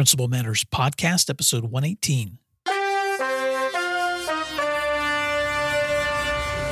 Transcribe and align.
Principal 0.00 0.28
Matters 0.28 0.64
Podcast, 0.64 1.28
episode 1.28 1.64
118. 1.64 2.38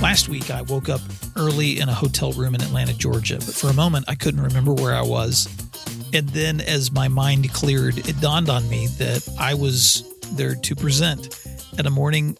Last 0.00 0.28
week, 0.28 0.50
I 0.50 0.62
woke 0.62 0.88
up 0.88 1.00
early 1.36 1.80
in 1.80 1.88
a 1.88 1.94
hotel 1.94 2.32
room 2.32 2.54
in 2.54 2.62
Atlanta, 2.62 2.94
Georgia, 2.94 3.36
but 3.36 3.54
for 3.54 3.68
a 3.68 3.74
moment, 3.74 4.04
I 4.08 4.14
couldn't 4.14 4.42
remember 4.42 4.72
where 4.72 4.94
I 4.94 5.02
was. 5.02 5.48
And 6.14 6.28
then, 6.28 6.60
as 6.60 6.92
my 6.92 7.08
mind 7.08 7.52
cleared, 7.52 7.98
it 8.08 8.20
dawned 8.20 8.48
on 8.48 8.68
me 8.68 8.86
that 8.98 9.28
I 9.38 9.54
was 9.54 10.04
there 10.32 10.54
to 10.54 10.74
present 10.76 11.28
at 11.78 11.86
a 11.86 11.90
morning 11.90 12.36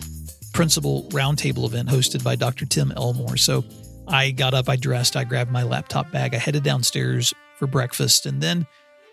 principal 0.53 1.05
roundtable 1.11 1.65
event 1.65 1.89
hosted 1.89 2.23
by 2.25 2.37
Dr. 2.37 2.65
Tim 2.65 2.93
Elmore. 2.97 3.37
So 3.37 3.65
I 4.07 4.31
got 4.31 4.55
up, 4.55 4.69
I 4.69 4.77
dressed, 4.77 5.17
I 5.17 5.25
grabbed 5.25 5.51
my 5.51 5.63
laptop 5.63 6.11
bag, 6.11 6.35
I 6.35 6.39
headed 6.39 6.63
downstairs 6.63 7.35
for 7.59 7.67
breakfast, 7.67 8.25
and 8.27 8.41
then 8.41 8.67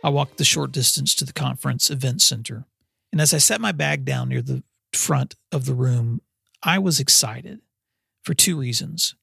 I 0.05 0.09
walked 0.09 0.37
the 0.37 0.45
short 0.45 0.71
distance 0.71 1.15
to 1.15 1.25
the 1.25 1.33
conference 1.33 1.89
event 1.89 2.21
center. 2.21 2.65
And 3.11 3.19
as 3.19 3.33
I 3.33 3.39
set 3.39 3.59
my 3.59 3.71
bag 3.71 4.05
down 4.05 4.29
near 4.29 4.43
the 4.43 4.61
front 4.93 5.33
of 5.51 5.65
the 5.65 5.73
room, 5.73 6.21
I 6.61 6.77
was 6.77 6.99
excited 6.99 7.61
for 8.21 8.35
two 8.35 8.55
reasons. 8.55 9.15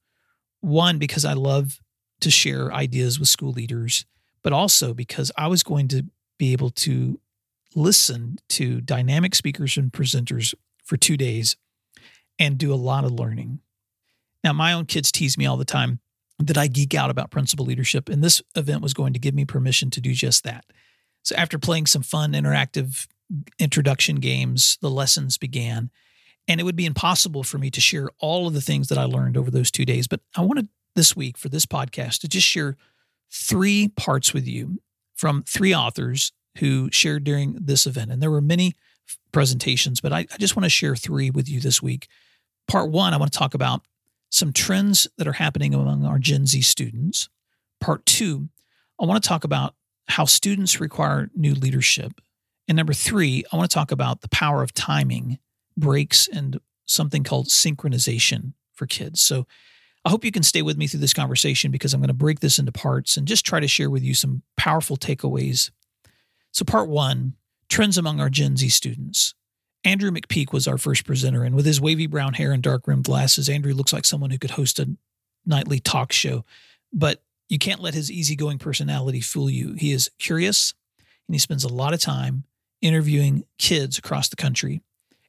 One, 0.60 0.98
because 0.98 1.24
I 1.24 1.34
love 1.34 1.80
to 2.20 2.32
share 2.32 2.72
ideas 2.72 3.20
with 3.20 3.28
school 3.28 3.52
leaders, 3.52 4.06
but 4.42 4.52
also 4.52 4.92
because 4.92 5.30
I 5.38 5.46
was 5.46 5.62
going 5.62 5.86
to 5.86 6.06
be 6.36 6.52
able 6.52 6.70
to 6.70 7.20
listen 7.76 8.38
to 8.48 8.80
dynamic 8.80 9.36
speakers 9.36 9.76
and 9.76 9.92
presenters 9.92 10.52
for 10.82 10.96
two 10.96 11.16
days 11.16 11.54
and 12.40 12.58
do 12.58 12.74
a 12.74 12.74
lot 12.74 13.04
of 13.04 13.12
learning. 13.12 13.60
Now, 14.42 14.52
my 14.52 14.72
own 14.72 14.86
kids 14.86 15.12
tease 15.12 15.38
me 15.38 15.46
all 15.46 15.56
the 15.56 15.64
time 15.64 16.00
that 16.46 16.58
I 16.58 16.66
geek 16.66 16.94
out 16.94 17.10
about 17.10 17.30
principal 17.30 17.66
leadership, 17.66 18.08
and 18.08 18.22
this 18.22 18.42
event 18.54 18.82
was 18.82 18.94
going 18.94 19.12
to 19.12 19.18
give 19.18 19.34
me 19.34 19.44
permission 19.44 19.90
to 19.90 20.00
do 20.00 20.12
just 20.12 20.44
that. 20.44 20.64
So, 21.22 21.34
after 21.36 21.58
playing 21.58 21.86
some 21.86 22.02
fun 22.02 22.32
interactive 22.32 23.06
introduction 23.58 24.16
games, 24.16 24.78
the 24.80 24.90
lessons 24.90 25.38
began. 25.38 25.90
And 26.48 26.60
it 26.60 26.64
would 26.64 26.76
be 26.76 26.86
impossible 26.86 27.44
for 27.44 27.58
me 27.58 27.70
to 27.70 27.80
share 27.80 28.10
all 28.18 28.48
of 28.48 28.54
the 28.54 28.60
things 28.60 28.88
that 28.88 28.98
I 28.98 29.04
learned 29.04 29.36
over 29.36 29.50
those 29.50 29.70
two 29.70 29.84
days. 29.84 30.08
But 30.08 30.20
I 30.36 30.42
wanted 30.42 30.68
this 30.96 31.16
week 31.16 31.38
for 31.38 31.48
this 31.48 31.66
podcast 31.66 32.20
to 32.20 32.28
just 32.28 32.46
share 32.46 32.76
three 33.30 33.88
parts 33.88 34.34
with 34.34 34.46
you 34.46 34.80
from 35.14 35.44
three 35.44 35.74
authors 35.74 36.32
who 36.58 36.90
shared 36.90 37.24
during 37.24 37.56
this 37.60 37.86
event. 37.86 38.10
And 38.10 38.20
there 38.20 38.30
were 38.30 38.40
many 38.40 38.74
presentations, 39.30 40.00
but 40.00 40.12
I, 40.12 40.18
I 40.18 40.36
just 40.38 40.56
want 40.56 40.64
to 40.64 40.70
share 40.70 40.96
three 40.96 41.30
with 41.30 41.48
you 41.48 41.60
this 41.60 41.80
week. 41.80 42.08
Part 42.68 42.90
one, 42.90 43.14
I 43.14 43.16
want 43.16 43.32
to 43.32 43.38
talk 43.38 43.54
about 43.54 43.82
some 44.32 44.52
trends 44.52 45.06
that 45.18 45.28
are 45.28 45.34
happening 45.34 45.74
among 45.74 46.04
our 46.04 46.18
Gen 46.18 46.46
Z 46.46 46.62
students. 46.62 47.28
Part 47.80 48.04
two, 48.06 48.48
I 49.00 49.04
want 49.04 49.22
to 49.22 49.28
talk 49.28 49.44
about 49.44 49.74
how 50.08 50.24
students 50.24 50.80
require 50.80 51.30
new 51.36 51.54
leadership. 51.54 52.12
And 52.66 52.76
number 52.76 52.94
three, 52.94 53.44
I 53.52 53.56
want 53.56 53.70
to 53.70 53.74
talk 53.74 53.92
about 53.92 54.22
the 54.22 54.28
power 54.30 54.62
of 54.62 54.72
timing, 54.72 55.38
breaks, 55.76 56.28
and 56.28 56.58
something 56.86 57.22
called 57.22 57.48
synchronization 57.48 58.54
for 58.72 58.86
kids. 58.86 59.20
So 59.20 59.46
I 60.04 60.10
hope 60.10 60.24
you 60.24 60.32
can 60.32 60.42
stay 60.42 60.62
with 60.62 60.78
me 60.78 60.86
through 60.86 61.00
this 61.00 61.14
conversation 61.14 61.70
because 61.70 61.92
I'm 61.92 62.00
going 62.00 62.08
to 62.08 62.14
break 62.14 62.40
this 62.40 62.58
into 62.58 62.72
parts 62.72 63.16
and 63.16 63.28
just 63.28 63.44
try 63.44 63.60
to 63.60 63.68
share 63.68 63.90
with 63.90 64.02
you 64.02 64.14
some 64.14 64.42
powerful 64.56 64.96
takeaways. 64.96 65.70
So, 66.52 66.64
part 66.64 66.88
one 66.88 67.34
trends 67.68 67.98
among 67.98 68.20
our 68.20 68.28
Gen 68.28 68.56
Z 68.56 68.68
students. 68.70 69.34
Andrew 69.84 70.10
McPeak 70.10 70.52
was 70.52 70.68
our 70.68 70.78
first 70.78 71.04
presenter, 71.04 71.42
and 71.42 71.54
with 71.54 71.66
his 71.66 71.80
wavy 71.80 72.06
brown 72.06 72.34
hair 72.34 72.52
and 72.52 72.62
dark 72.62 72.86
rimmed 72.86 73.04
glasses, 73.04 73.48
Andrew 73.48 73.74
looks 73.74 73.92
like 73.92 74.04
someone 74.04 74.30
who 74.30 74.38
could 74.38 74.52
host 74.52 74.78
a 74.78 74.88
nightly 75.44 75.80
talk 75.80 76.12
show. 76.12 76.44
But 76.92 77.22
you 77.48 77.58
can't 77.58 77.82
let 77.82 77.94
his 77.94 78.10
easygoing 78.10 78.58
personality 78.58 79.20
fool 79.20 79.50
you. 79.50 79.74
He 79.74 79.92
is 79.92 80.10
curious 80.18 80.74
and 81.28 81.34
he 81.34 81.38
spends 81.38 81.64
a 81.64 81.72
lot 81.72 81.94
of 81.94 82.00
time 82.00 82.44
interviewing 82.80 83.44
kids 83.58 83.98
across 83.98 84.28
the 84.28 84.36
country. 84.36 84.82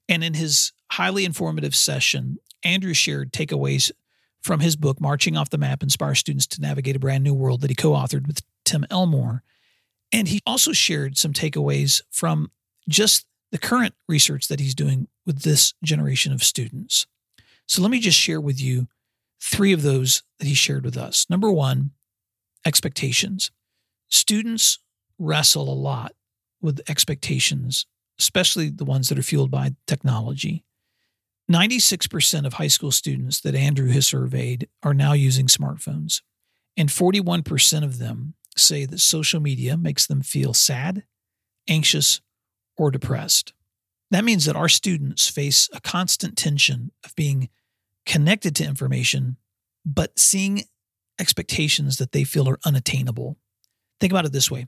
And 0.09 0.23
in 0.23 0.33
his 0.33 0.71
highly 0.91 1.25
informative 1.25 1.75
session, 1.75 2.37
Andrew 2.63 2.93
shared 2.93 3.31
takeaways 3.31 3.91
from 4.41 4.59
his 4.59 4.75
book, 4.75 4.99
Marching 4.99 5.37
Off 5.37 5.49
the 5.49 5.57
Map 5.57 5.81
Inspire 5.81 6.15
Students 6.15 6.47
to 6.47 6.61
Navigate 6.61 6.95
a 6.95 6.99
Brand 6.99 7.23
New 7.23 7.33
World, 7.33 7.61
that 7.61 7.69
he 7.69 7.75
co 7.75 7.91
authored 7.91 8.27
with 8.27 8.41
Tim 8.65 8.85
Elmore. 8.89 9.43
And 10.11 10.27
he 10.27 10.41
also 10.45 10.73
shared 10.73 11.17
some 11.17 11.33
takeaways 11.33 12.01
from 12.11 12.51
just 12.87 13.25
the 13.53 13.59
current 13.59 13.93
research 14.09 14.47
that 14.47 14.59
he's 14.59 14.73
doing 14.73 15.07
with 15.27 15.43
this 15.43 15.75
generation 15.83 16.33
of 16.33 16.43
students. 16.43 17.05
So 17.67 17.83
let 17.83 17.91
me 17.91 17.99
just 17.99 18.17
share 18.17 18.41
with 18.41 18.59
you 18.59 18.87
three 19.39 19.71
of 19.73 19.83
those 19.83 20.23
that 20.39 20.47
he 20.47 20.55
shared 20.55 20.83
with 20.83 20.97
us. 20.97 21.27
Number 21.29 21.51
one, 21.51 21.91
expectations. 22.65 23.51
Students 24.09 24.79
wrestle 25.19 25.69
a 25.69 25.75
lot 25.75 26.13
with 26.61 26.81
expectations, 26.89 27.85
especially 28.19 28.71
the 28.71 28.85
ones 28.85 29.07
that 29.09 29.19
are 29.19 29.23
fueled 29.23 29.51
by 29.51 29.75
technology. 29.85 30.63
96% 31.51 32.47
of 32.47 32.53
high 32.53 32.67
school 32.67 32.91
students 32.91 33.39
that 33.41 33.53
Andrew 33.53 33.89
has 33.89 34.07
surveyed 34.07 34.67
are 34.81 34.95
now 34.95 35.13
using 35.13 35.45
smartphones, 35.45 36.21
and 36.75 36.89
41% 36.89 37.83
of 37.83 37.99
them 37.99 38.33
say 38.57 38.85
that 38.87 38.99
social 38.99 39.39
media 39.39 39.77
makes 39.77 40.07
them 40.07 40.23
feel 40.23 40.55
sad, 40.55 41.03
anxious, 41.67 42.19
or 42.78 42.91
depressed. 42.91 43.53
That 44.11 44.23
means 44.23 44.45
that 44.45 44.56
our 44.56 44.69
students 44.69 45.29
face 45.29 45.69
a 45.73 45.81
constant 45.81 46.38
tension 46.38 46.91
of 47.03 47.16
being 47.16 47.50
connected 48.06 48.56
to 48.57 48.66
information, 48.66 49.38
but 49.85 50.19
seeing 50.19 50.63
expectations 51.19 51.97
that 51.97 52.12
they 52.12 52.23
feel 52.23 52.50
are 52.50 52.59
unattainable. 52.66 53.38
Think 54.00 54.12
about 54.12 54.25
it 54.25 54.33
this 54.33 54.51
way 54.51 54.67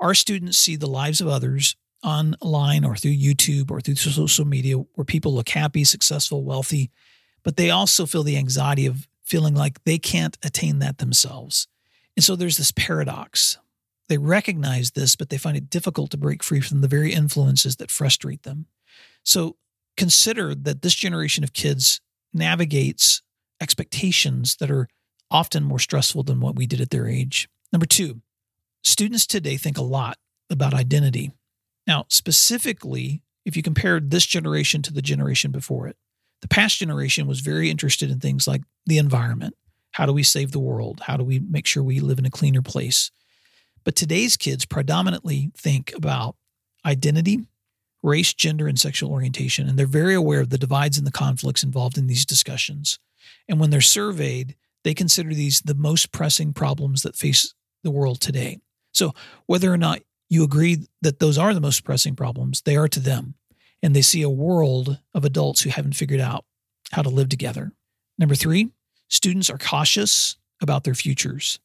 our 0.00 0.14
students 0.14 0.58
see 0.58 0.76
the 0.76 0.86
lives 0.86 1.20
of 1.20 1.28
others 1.28 1.76
online 2.02 2.84
or 2.84 2.96
through 2.96 3.16
YouTube 3.16 3.70
or 3.70 3.80
through 3.80 3.94
social 3.94 4.44
media 4.44 4.76
where 4.76 5.04
people 5.04 5.34
look 5.34 5.48
happy, 5.48 5.84
successful, 5.84 6.44
wealthy, 6.44 6.90
but 7.42 7.56
they 7.56 7.70
also 7.70 8.04
feel 8.06 8.22
the 8.22 8.36
anxiety 8.36 8.86
of 8.86 9.08
feeling 9.22 9.54
like 9.54 9.82
they 9.84 9.98
can't 9.98 10.36
attain 10.42 10.80
that 10.80 10.98
themselves. 10.98 11.66
And 12.16 12.22
so 12.22 12.36
there's 12.36 12.58
this 12.58 12.72
paradox. 12.72 13.58
They 14.08 14.18
recognize 14.18 14.90
this, 14.90 15.16
but 15.16 15.30
they 15.30 15.38
find 15.38 15.56
it 15.56 15.70
difficult 15.70 16.10
to 16.10 16.16
break 16.16 16.42
free 16.42 16.60
from 16.60 16.80
the 16.80 16.88
very 16.88 17.12
influences 17.12 17.76
that 17.76 17.90
frustrate 17.90 18.42
them. 18.42 18.66
So 19.24 19.56
consider 19.96 20.54
that 20.54 20.82
this 20.82 20.94
generation 20.94 21.44
of 21.44 21.52
kids 21.52 22.00
navigates 22.32 23.22
expectations 23.60 24.56
that 24.56 24.70
are 24.70 24.88
often 25.30 25.64
more 25.64 25.78
stressful 25.78 26.22
than 26.22 26.40
what 26.40 26.56
we 26.56 26.66
did 26.66 26.80
at 26.80 26.90
their 26.90 27.08
age. 27.08 27.48
Number 27.72 27.86
two, 27.86 28.20
students 28.82 29.26
today 29.26 29.56
think 29.56 29.78
a 29.78 29.82
lot 29.82 30.18
about 30.50 30.74
identity. 30.74 31.32
Now, 31.86 32.04
specifically, 32.08 33.22
if 33.44 33.56
you 33.56 33.62
compare 33.62 34.00
this 34.00 34.26
generation 34.26 34.82
to 34.82 34.92
the 34.92 35.02
generation 35.02 35.50
before 35.50 35.86
it, 35.86 35.96
the 36.42 36.48
past 36.48 36.78
generation 36.78 37.26
was 37.26 37.40
very 37.40 37.70
interested 37.70 38.10
in 38.10 38.20
things 38.20 38.46
like 38.46 38.62
the 38.86 38.98
environment. 38.98 39.54
How 39.92 40.06
do 40.06 40.12
we 40.12 40.22
save 40.22 40.52
the 40.52 40.58
world? 40.58 41.00
How 41.06 41.16
do 41.16 41.24
we 41.24 41.38
make 41.38 41.66
sure 41.66 41.82
we 41.82 42.00
live 42.00 42.18
in 42.18 42.26
a 42.26 42.30
cleaner 42.30 42.62
place? 42.62 43.10
But 43.84 43.96
today's 43.96 44.36
kids 44.36 44.64
predominantly 44.64 45.50
think 45.56 45.92
about 45.94 46.36
identity, 46.84 47.46
race, 48.02 48.34
gender, 48.34 48.66
and 48.66 48.78
sexual 48.78 49.10
orientation. 49.10 49.68
And 49.68 49.78
they're 49.78 49.86
very 49.86 50.14
aware 50.14 50.40
of 50.40 50.50
the 50.50 50.58
divides 50.58 50.98
and 50.98 51.06
the 51.06 51.12
conflicts 51.12 51.62
involved 51.62 51.98
in 51.98 52.06
these 52.06 52.26
discussions. 52.26 52.98
And 53.48 53.60
when 53.60 53.70
they're 53.70 53.80
surveyed, 53.80 54.56
they 54.84 54.94
consider 54.94 55.32
these 55.32 55.60
the 55.60 55.74
most 55.74 56.12
pressing 56.12 56.52
problems 56.52 57.02
that 57.02 57.16
face 57.16 57.54
the 57.82 57.90
world 57.90 58.20
today. 58.20 58.58
So, 58.92 59.12
whether 59.46 59.72
or 59.72 59.76
not 59.76 60.00
you 60.28 60.44
agree 60.44 60.86
that 61.02 61.18
those 61.18 61.38
are 61.38 61.54
the 61.54 61.60
most 61.60 61.84
pressing 61.84 62.16
problems, 62.16 62.62
they 62.62 62.76
are 62.76 62.88
to 62.88 63.00
them. 63.00 63.34
And 63.82 63.94
they 63.94 64.02
see 64.02 64.22
a 64.22 64.30
world 64.30 64.98
of 65.12 65.24
adults 65.24 65.60
who 65.60 65.70
haven't 65.70 65.94
figured 65.94 66.20
out 66.20 66.44
how 66.92 67.02
to 67.02 67.10
live 67.10 67.28
together. 67.28 67.72
Number 68.18 68.34
three, 68.34 68.70
students 69.08 69.50
are 69.50 69.58
cautious 69.58 70.36
about 70.62 70.84
their 70.84 70.94
futures. 70.94 71.58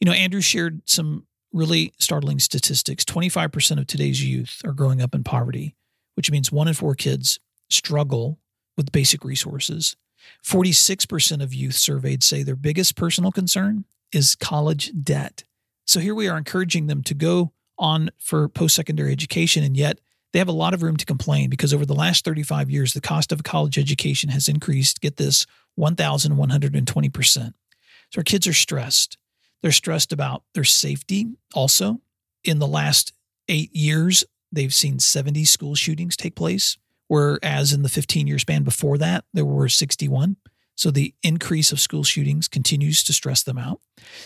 You 0.00 0.06
know, 0.06 0.12
Andrew 0.12 0.40
shared 0.40 0.80
some 0.86 1.26
really 1.52 1.92
startling 1.98 2.38
statistics 2.38 3.04
25% 3.04 3.78
of 3.78 3.86
today's 3.86 4.24
youth 4.24 4.60
are 4.64 4.72
growing 4.72 5.02
up 5.02 5.14
in 5.14 5.24
poverty, 5.24 5.74
which 6.14 6.30
means 6.30 6.52
one 6.52 6.68
in 6.68 6.74
four 6.74 6.94
kids 6.94 7.38
struggle 7.68 8.38
with 8.76 8.92
basic 8.92 9.24
resources. 9.24 9.96
46% 10.44 11.42
of 11.42 11.54
youth 11.54 11.74
surveyed 11.74 12.22
say 12.22 12.42
their 12.42 12.56
biggest 12.56 12.96
personal 12.96 13.32
concern 13.32 13.84
is 14.12 14.34
college 14.34 14.92
debt. 15.02 15.44
So 15.86 16.00
here 16.00 16.14
we 16.14 16.28
are 16.28 16.38
encouraging 16.38 16.86
them 16.86 17.02
to 17.04 17.14
go 17.14 17.52
on 17.78 18.10
for 18.18 18.48
post 18.48 18.76
secondary 18.76 19.12
education, 19.12 19.64
and 19.64 19.76
yet 19.76 19.98
they 20.32 20.38
have 20.38 20.48
a 20.48 20.52
lot 20.52 20.74
of 20.74 20.82
room 20.82 20.96
to 20.96 21.06
complain 21.06 21.50
because 21.50 21.74
over 21.74 21.86
the 21.86 21.94
last 21.94 22.24
35 22.24 22.70
years, 22.70 22.92
the 22.92 23.00
cost 23.00 23.32
of 23.32 23.42
college 23.42 23.78
education 23.78 24.30
has 24.30 24.48
increased, 24.48 25.00
get 25.00 25.16
this, 25.16 25.46
1,120%. 25.78 27.34
So 27.34 28.18
our 28.18 28.22
kids 28.22 28.46
are 28.46 28.52
stressed. 28.52 29.16
They're 29.62 29.72
stressed 29.72 30.12
about 30.12 30.42
their 30.54 30.64
safety 30.64 31.26
also. 31.54 32.00
In 32.44 32.58
the 32.58 32.66
last 32.66 33.12
eight 33.48 33.74
years, 33.74 34.24
they've 34.50 34.72
seen 34.72 34.98
70 34.98 35.44
school 35.44 35.74
shootings 35.74 36.16
take 36.16 36.34
place, 36.34 36.78
whereas 37.08 37.72
in 37.72 37.82
the 37.82 37.88
15 37.88 38.26
year 38.26 38.38
span 38.38 38.62
before 38.62 38.98
that, 38.98 39.24
there 39.32 39.44
were 39.44 39.68
61. 39.68 40.36
So 40.76 40.90
the 40.90 41.14
increase 41.22 41.72
of 41.72 41.80
school 41.80 42.04
shootings 42.04 42.48
continues 42.48 43.04
to 43.04 43.12
stress 43.12 43.42
them 43.42 43.58
out. 43.58 43.82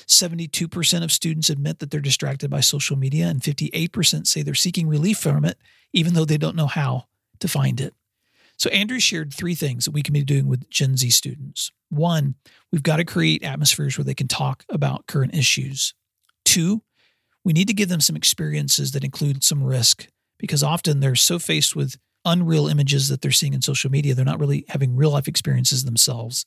72% 0.07 1.03
of 1.03 1.11
students 1.11 1.51
admit 1.51 1.81
that 1.81 1.91
they're 1.91 2.01
distracted 2.01 2.49
by 2.49 2.61
social 2.61 2.97
media, 2.97 3.27
and 3.27 3.41
58% 3.41 4.29
say 4.29 4.43
they're 4.43 4.55
seeking 4.55 4.87
relief 4.87 5.19
from 5.19 5.45
it, 5.45 5.59
even 5.93 6.15
though 6.15 6.25
they 6.25 6.39
don't 6.39 6.55
know 6.55 6.69
how 6.69 7.07
to 7.41 7.49
find 7.49 7.81
it. 7.81 7.93
So 8.57 8.71
Andrew 8.71 9.01
shared 9.01 9.33
three 9.33 9.55
things 9.55 9.85
that 9.85 9.91
we 9.91 10.03
can 10.03 10.13
be 10.13 10.25
doing 10.25 10.47
with 10.47 10.69
Gen 10.71 10.97
Z 10.97 11.11
students. 11.11 11.71
One, 11.91 12.37
we've 12.73 12.83
got 12.83 12.97
to 12.97 13.05
create 13.05 13.43
atmospheres 13.43 13.99
where 13.99 14.05
they 14.05 14.15
can 14.15 14.29
talk 14.29 14.65
about 14.69 15.07
current 15.07 15.35
issues. 15.35 15.95
Two, 16.45 16.83
we 17.45 17.53
need 17.53 17.69
to 17.69 17.75
give 17.75 17.89
them 17.89 18.01
some 18.01 18.17
experiences 18.17 18.93
that 18.93 19.05
include 19.05 19.45
some 19.45 19.63
risk 19.63 20.09
because 20.39 20.63
often 20.63 21.01
they're 21.01 21.15
so 21.15 21.39
faced 21.39 21.77
with 21.77 21.97
unreal 22.25 22.69
images 22.69 23.09
that 23.09 23.21
they're 23.21 23.31
seeing 23.31 23.55
in 23.55 23.63
social 23.63 23.91
media. 23.91 24.15
They're 24.15 24.25
not 24.25 24.41
really 24.41 24.65
having 24.69 24.97
real 24.97 25.11
life 25.11 25.29
experiences 25.29 25.85
themselves. 25.85 26.47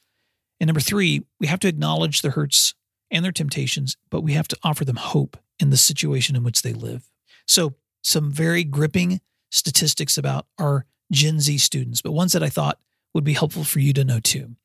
And 0.60 0.68
number 0.68 0.80
three, 0.80 1.22
we 1.40 1.48
have 1.48 1.60
to 1.60 1.68
acknowledge 1.68 2.22
their 2.22 2.32
hurts 2.32 2.74
and 3.12 3.24
their 3.24 3.32
temptations, 3.32 3.96
but 4.10 4.22
we 4.22 4.34
have 4.34 4.48
to 4.48 4.58
offer 4.64 4.84
them 4.84 4.96
hope 4.96 5.38
in 5.60 5.70
the 5.70 5.78
situation 5.78 6.36
in 6.36 6.44
which 6.44 6.62
they 6.62 6.74
live. 6.74 7.10
So, 7.48 7.76
some 8.02 8.32
very 8.32 8.64
gripping 8.64 9.22
statistics 9.52 10.18
about 10.18 10.46
our 10.58 10.86
Gen 11.12 11.40
Z 11.40 11.58
students, 11.60 12.02
but 12.02 12.12
ones 12.12 12.34
that 12.34 12.44
I 12.44 12.50
thought 12.50 12.80
would 13.14 13.24
be 13.24 13.34
helpful 13.34 13.64
for 13.64 13.80
you 13.80 13.94
to 13.94 14.04
know 14.04 14.20
too. 14.20 14.56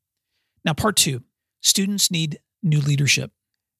Now, 0.64 0.74
part 0.74 0.96
two 0.96 1.22
students 1.60 2.10
need 2.10 2.40
new 2.62 2.80
leadership. 2.80 3.32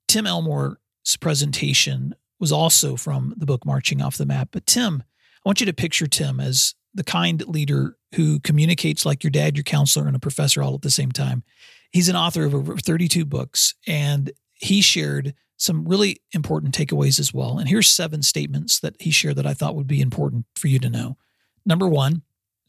Tim 0.08 0.26
Elmore's 0.26 0.76
presentation 1.20 2.14
was 2.38 2.52
also 2.52 2.96
from 2.96 3.34
the 3.36 3.46
book 3.46 3.64
Marching 3.64 4.02
Off 4.02 4.16
the 4.16 4.26
Map. 4.26 4.48
But 4.52 4.66
Tim, 4.66 5.02
I 5.44 5.48
want 5.48 5.60
you 5.60 5.66
to 5.66 5.72
picture 5.72 6.06
Tim 6.06 6.40
as 6.40 6.74
the 6.94 7.04
kind 7.04 7.46
leader 7.46 7.96
who 8.14 8.40
communicates 8.40 9.06
like 9.06 9.24
your 9.24 9.30
dad, 9.30 9.56
your 9.56 9.64
counselor, 9.64 10.06
and 10.06 10.16
a 10.16 10.20
professor 10.20 10.62
all 10.62 10.74
at 10.74 10.82
the 10.82 10.90
same 10.90 11.12
time. 11.12 11.42
He's 11.90 12.08
an 12.08 12.16
author 12.16 12.44
of 12.44 12.54
over 12.54 12.76
32 12.76 13.24
books, 13.24 13.74
and 13.86 14.32
he 14.54 14.80
shared 14.80 15.34
some 15.56 15.86
really 15.86 16.20
important 16.32 16.76
takeaways 16.76 17.18
as 17.20 17.32
well. 17.32 17.58
And 17.58 17.68
here's 17.68 17.88
seven 17.88 18.22
statements 18.22 18.80
that 18.80 18.96
he 19.00 19.10
shared 19.10 19.36
that 19.36 19.46
I 19.46 19.54
thought 19.54 19.76
would 19.76 19.86
be 19.86 20.00
important 20.00 20.46
for 20.56 20.66
you 20.68 20.78
to 20.80 20.90
know. 20.90 21.16
Number 21.64 21.88
one, 21.88 22.22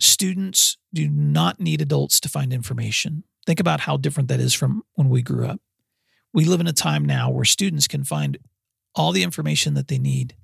students 0.03 0.77
do 0.93 1.09
not 1.09 1.59
need 1.59 1.81
adults 1.81 2.19
to 2.21 2.29
find 2.29 2.53
information. 2.53 3.23
Think 3.45 3.59
about 3.59 3.81
how 3.81 3.97
different 3.97 4.29
that 4.29 4.39
is 4.39 4.53
from 4.53 4.83
when 4.93 5.09
we 5.09 5.21
grew 5.21 5.45
up. 5.45 5.59
We 6.33 6.45
live 6.45 6.59
in 6.59 6.67
a 6.67 6.73
time 6.73 7.05
now 7.05 7.29
where 7.29 7.45
students 7.45 7.87
can 7.87 8.03
find 8.03 8.37
all 8.95 9.11
the 9.11 9.23
information 9.23 9.73
that 9.75 9.87
they 9.87 9.99
need 9.99 10.35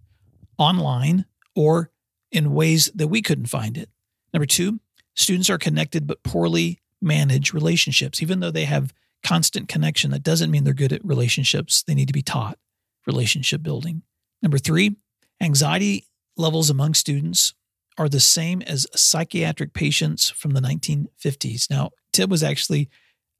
online 0.57 1.25
or 1.55 1.91
in 2.31 2.53
ways 2.53 2.91
that 2.93 3.07
we 3.07 3.21
couldn't 3.21 3.47
find 3.47 3.77
it. 3.77 3.89
Number 4.33 4.45
two, 4.45 4.79
students 5.15 5.49
are 5.49 5.57
connected 5.57 6.05
but 6.05 6.23
poorly 6.23 6.79
manage 7.01 7.53
relationships. 7.53 8.21
Even 8.21 8.39
though 8.39 8.51
they 8.51 8.65
have 8.65 8.93
constant 9.23 9.67
connection, 9.67 10.11
that 10.11 10.23
doesn't 10.23 10.51
mean 10.51 10.63
they're 10.63 10.73
good 10.73 10.93
at 10.93 11.03
relationships. 11.03 11.83
They 11.83 11.95
need 11.95 12.07
to 12.07 12.13
be 12.13 12.21
taught 12.21 12.59
relationship 13.07 13.63
building. 13.63 14.03
Number 14.41 14.57
three, 14.57 14.97
anxiety 15.41 16.05
levels 16.37 16.69
among 16.69 16.93
students 16.93 17.53
are 17.99 18.09
the 18.09 18.19
same 18.19 18.61
as 18.61 18.87
psychiatric 18.95 19.73
patients 19.73 20.29
from 20.29 20.51
the 20.51 20.61
1950s. 20.61 21.69
Now, 21.69 21.91
Tim 22.13 22.29
was 22.29 22.41
actually 22.41 22.89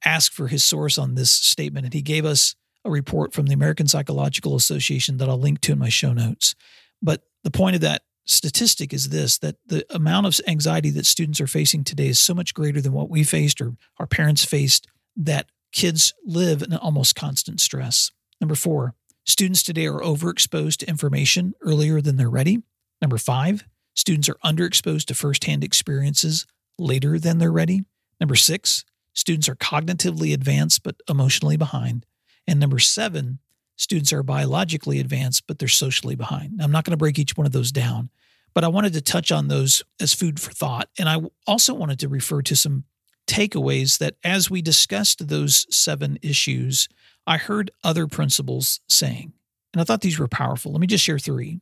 asked 0.05 0.33
for 0.33 0.49
his 0.49 0.63
source 0.63 0.97
on 0.97 1.15
this 1.15 1.31
statement, 1.31 1.85
and 1.85 1.93
he 1.93 2.01
gave 2.01 2.25
us 2.25 2.55
a 2.83 2.91
report 2.91 3.33
from 3.33 3.45
the 3.45 3.53
American 3.53 3.87
Psychological 3.87 4.55
Association 4.55 5.17
that 5.17 5.29
I'll 5.29 5.39
link 5.39 5.61
to 5.61 5.71
in 5.71 5.79
my 5.79 5.89
show 5.89 6.11
notes. 6.11 6.55
But 7.01 7.23
the 7.43 7.51
point 7.51 7.75
of 7.75 7.81
that 7.81 8.03
statistic 8.25 8.93
is 8.93 9.09
this 9.09 9.37
that 9.39 9.55
the 9.65 9.85
amount 9.89 10.27
of 10.27 10.39
anxiety 10.45 10.89
that 10.91 11.05
students 11.05 11.41
are 11.41 11.47
facing 11.47 11.83
today 11.83 12.07
is 12.07 12.19
so 12.19 12.33
much 12.33 12.53
greater 12.53 12.81
than 12.81 12.93
what 12.93 13.09
we 13.09 13.23
faced 13.23 13.61
or 13.61 13.73
our 13.97 14.07
parents 14.07 14.43
faced 14.43 14.87
that 15.15 15.47
kids 15.71 16.13
live 16.25 16.61
in 16.61 16.73
almost 16.75 17.15
constant 17.15 17.61
stress. 17.61 18.11
Number 18.41 18.55
four, 18.55 18.93
students 19.25 19.63
today 19.63 19.87
are 19.87 20.01
overexposed 20.01 20.77
to 20.77 20.89
information 20.89 21.53
earlier 21.61 22.01
than 22.01 22.17
they're 22.17 22.29
ready. 22.29 22.61
Number 23.01 23.17
five, 23.17 23.63
students 23.99 24.29
are 24.29 24.37
underexposed 24.45 25.03
to 25.03 25.13
firsthand 25.13 25.61
experiences 25.61 26.47
later 26.77 27.19
than 27.19 27.37
they're 27.37 27.51
ready. 27.51 27.83
Number 28.21 28.35
six, 28.35 28.85
students 29.13 29.49
are 29.49 29.55
cognitively 29.55 30.33
advanced 30.33 30.83
but 30.83 30.95
emotionally 31.09 31.57
behind. 31.57 32.05
And 32.47 32.61
number 32.61 32.79
seven, 32.79 33.39
students 33.75 34.13
are 34.13 34.23
biologically 34.23 35.01
advanced, 35.01 35.43
but 35.47 35.59
they're 35.59 35.67
socially 35.67 36.15
behind. 36.15 36.61
I'm 36.61 36.71
not 36.71 36.85
going 36.85 36.93
to 36.93 36.97
break 36.97 37.19
each 37.19 37.35
one 37.35 37.45
of 37.45 37.51
those 37.51 37.73
down, 37.73 38.09
but 38.53 38.63
I 38.63 38.69
wanted 38.69 38.93
to 38.93 39.01
touch 39.01 39.33
on 39.33 39.49
those 39.49 39.83
as 39.99 40.13
food 40.13 40.39
for 40.39 40.51
thought. 40.51 40.87
And 40.97 41.09
I 41.09 41.17
also 41.45 41.73
wanted 41.73 41.99
to 41.99 42.07
refer 42.07 42.41
to 42.43 42.55
some 42.55 42.85
takeaways 43.27 43.97
that 43.97 44.15
as 44.23 44.49
we 44.49 44.61
discussed 44.61 45.27
those 45.27 45.67
seven 45.75 46.17
issues, 46.21 46.87
I 47.27 47.35
heard 47.35 47.69
other 47.83 48.07
principals 48.07 48.79
saying. 48.87 49.33
And 49.73 49.81
I 49.81 49.83
thought 49.83 49.99
these 49.99 50.19
were 50.19 50.29
powerful. 50.29 50.71
Let 50.71 50.79
me 50.79 50.87
just 50.87 51.03
share 51.03 51.19
three. 51.19 51.59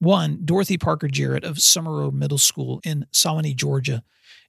One, 0.00 0.40
Dorothy 0.44 0.78
Parker 0.78 1.08
Jarrett 1.08 1.44
of 1.44 1.58
Summer 1.58 1.98
Road 1.98 2.14
Middle 2.14 2.38
School 2.38 2.80
in 2.84 3.06
Suwanee, 3.12 3.56
Georgia, 3.56 4.02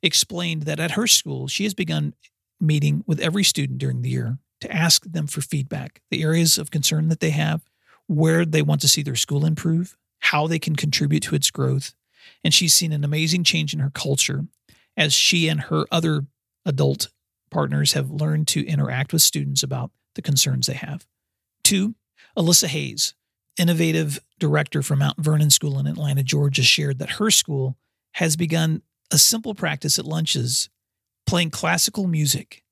explained 0.04 0.64
that 0.64 0.80
at 0.80 0.92
her 0.92 1.08
school, 1.08 1.48
she 1.48 1.64
has 1.64 1.74
begun 1.74 2.14
meeting 2.60 3.04
with 3.08 3.20
every 3.20 3.44
student 3.44 3.80
during 3.80 4.02
the 4.02 4.10
year 4.10 4.38
to 4.62 4.72
ask 4.72 5.04
them 5.06 5.28
for 5.28 5.42
feedback, 5.42 6.02
the 6.12 6.22
areas 6.22 6.58
of 6.58 6.72
concern 6.72 7.10
that 7.10 7.20
they 7.20 7.32
have, 7.32 7.64
where 8.08 8.46
they 8.46 8.62
want 8.62 8.82
to 8.82 8.88
see 8.88 9.02
their 9.02 9.16
school 9.16 9.46
improve, 9.46 9.96
how 10.20 10.48
they 10.48 10.60
can 10.60 10.76
contribute 10.76 11.24
to 11.24 11.36
its 11.36 11.50
growth. 11.50 11.94
And 12.44 12.54
she's 12.54 12.74
seen 12.74 12.92
an 12.92 13.04
amazing 13.04 13.44
change 13.44 13.74
in 13.74 13.80
her 13.80 13.92
culture 13.92 14.46
as 14.98 15.14
she 15.14 15.48
and 15.48 15.62
her 15.62 15.86
other 15.92 16.26
adult 16.66 17.10
partners 17.50 17.94
have 17.94 18.12
learned 18.12 18.48
to 18.50 18.66
interact 18.68 19.14
with 19.14 19.22
students 19.22 19.64
about 19.64 19.92
the 20.16 20.22
concerns 20.22 20.68
they 20.68 20.74
have. 20.74 21.08
Two, 21.64 21.96
Alyssa 22.38 22.68
Hayes, 22.68 23.14
innovative 23.58 24.20
director 24.40 24.82
from 24.82 25.00
Mount 25.00 25.18
Vernon 25.20 25.50
School 25.50 25.80
in 25.80 25.88
Atlanta, 25.88 26.24
Georgia, 26.24 26.64
shared 26.64 27.00
that 27.00 27.12
her 27.12 27.30
school 27.30 27.78
has 28.14 28.36
begun 28.36 28.82
a 29.12 29.18
simple 29.18 29.54
practice 29.54 30.00
at 30.00 30.06
lunches 30.06 30.70
playing 31.26 31.52
classical 31.52 32.08
music. 32.08 32.64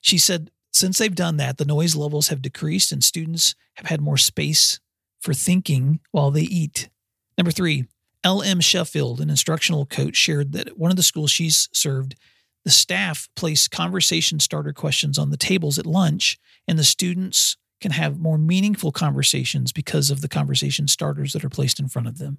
She 0.00 0.18
said 0.18 0.50
since 0.72 0.98
they've 0.98 1.14
done 1.14 1.36
that, 1.36 1.58
the 1.58 1.64
noise 1.64 1.94
levels 1.94 2.28
have 2.28 2.42
decreased 2.42 2.92
and 2.92 3.04
students 3.04 3.54
have 3.74 3.86
had 3.86 4.00
more 4.00 4.16
space 4.16 4.80
for 5.20 5.34
thinking 5.34 6.00
while 6.10 6.30
they 6.30 6.42
eat. 6.42 6.88
Number 7.36 7.50
three, 7.50 7.86
L.M. 8.24 8.60
Sheffield, 8.60 9.20
an 9.20 9.30
instructional 9.30 9.84
coach, 9.84 10.16
shared 10.16 10.52
that 10.52 10.68
at 10.68 10.78
one 10.78 10.90
of 10.90 10.96
the 10.96 11.02
schools 11.02 11.30
she's 11.30 11.68
served, 11.72 12.14
the 12.64 12.70
staff 12.70 13.28
place 13.36 13.68
conversation 13.68 14.40
starter 14.40 14.72
questions 14.72 15.18
on 15.18 15.30
the 15.30 15.36
tables 15.36 15.78
at 15.78 15.86
lunch, 15.86 16.38
and 16.66 16.78
the 16.78 16.84
students 16.84 17.56
can 17.82 17.92
have 17.92 18.18
more 18.18 18.38
meaningful 18.38 18.92
conversations 18.92 19.72
because 19.72 20.10
of 20.10 20.22
the 20.22 20.28
conversation 20.28 20.88
starters 20.88 21.32
that 21.32 21.44
are 21.44 21.50
placed 21.50 21.78
in 21.78 21.88
front 21.88 22.08
of 22.08 22.18
them. 22.18 22.38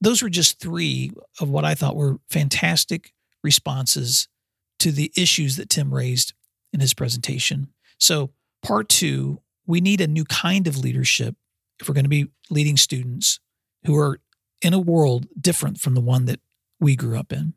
Those 0.00 0.22
were 0.22 0.28
just 0.28 0.60
three 0.60 1.12
of 1.40 1.48
what 1.48 1.64
I 1.64 1.74
thought 1.74 1.96
were 1.96 2.18
fantastic 2.28 3.12
responses 3.44 4.28
to 4.80 4.90
the 4.90 5.12
issues 5.16 5.56
that 5.56 5.68
Tim 5.68 5.92
raised 5.92 6.32
in 6.72 6.80
his 6.80 6.94
presentation. 6.94 7.68
So, 7.98 8.30
part 8.62 8.88
two, 8.88 9.40
we 9.66 9.80
need 9.80 10.00
a 10.00 10.06
new 10.06 10.24
kind 10.24 10.66
of 10.66 10.78
leadership 10.78 11.36
if 11.80 11.88
we're 11.88 11.94
going 11.94 12.04
to 12.04 12.08
be 12.08 12.28
leading 12.50 12.76
students 12.76 13.40
who 13.84 13.96
are 13.96 14.20
in 14.62 14.74
a 14.74 14.78
world 14.78 15.26
different 15.40 15.78
from 15.78 15.94
the 15.94 16.00
one 16.00 16.24
that 16.24 16.40
we 16.80 16.96
grew 16.96 17.18
up 17.18 17.32
in. 17.32 17.54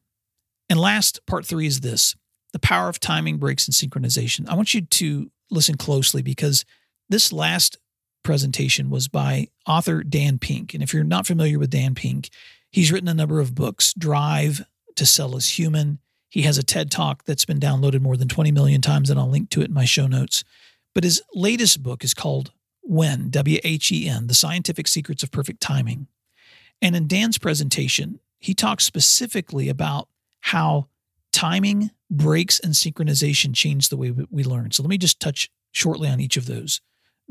And 0.69 0.79
last, 0.79 1.25
part 1.25 1.45
three 1.45 1.67
is 1.67 1.81
this 1.81 2.15
the 2.53 2.59
power 2.59 2.89
of 2.89 2.99
timing, 2.99 3.37
breaks, 3.37 3.67
and 3.67 3.73
synchronization. 3.73 4.47
I 4.49 4.55
want 4.55 4.73
you 4.73 4.81
to 4.81 5.31
listen 5.49 5.77
closely 5.77 6.21
because 6.21 6.65
this 7.11 7.31
last 7.31 7.77
presentation 8.23 8.89
was 8.89 9.07
by 9.07 9.47
author 9.67 10.03
Dan 10.03 10.39
Pink. 10.39 10.73
And 10.73 10.81
if 10.81 10.93
you're 10.93 11.03
not 11.03 11.27
familiar 11.27 11.59
with 11.59 11.69
Dan 11.69 11.95
Pink, 11.95 12.29
he's 12.71 12.91
written 12.91 13.07
a 13.09 13.13
number 13.13 13.39
of 13.39 13.55
books 13.55 13.93
Drive 13.93 14.65
to 14.95 15.05
Sell 15.05 15.35
Is 15.35 15.59
Human, 15.59 15.99
he 16.31 16.43
has 16.43 16.57
a 16.57 16.63
TED 16.63 16.89
Talk 16.89 17.25
that's 17.25 17.43
been 17.43 17.59
downloaded 17.59 18.01
more 18.01 18.15
than 18.15 18.29
20 18.29 18.51
million 18.53 18.79
times, 18.79 19.09
and 19.09 19.19
I'll 19.19 19.29
link 19.29 19.49
to 19.49 19.61
it 19.61 19.67
in 19.67 19.73
my 19.73 19.83
show 19.83 20.07
notes. 20.07 20.45
But 20.95 21.03
his 21.03 21.21
latest 21.33 21.83
book 21.83 22.05
is 22.05 22.13
called 22.13 22.51
When, 22.81 23.29
W 23.29 23.59
H 23.65 23.91
E 23.91 24.07
N, 24.07 24.27
The 24.27 24.33
Scientific 24.33 24.87
Secrets 24.87 25.23
of 25.23 25.31
Perfect 25.31 25.59
Timing. 25.59 26.07
And 26.81 26.95
in 26.95 27.07
Dan's 27.07 27.37
presentation, 27.37 28.21
he 28.39 28.53
talks 28.53 28.85
specifically 28.85 29.67
about 29.67 30.07
how 30.39 30.87
timing, 31.33 31.91
breaks, 32.09 32.59
and 32.59 32.73
synchronization 32.73 33.53
change 33.53 33.89
the 33.89 33.97
way 33.97 34.11
we 34.11 34.43
learn. 34.45 34.71
So 34.71 34.83
let 34.83 34.89
me 34.89 34.97
just 34.97 35.19
touch 35.19 35.49
shortly 35.73 36.07
on 36.07 36.21
each 36.21 36.37
of 36.37 36.45
those. 36.45 36.79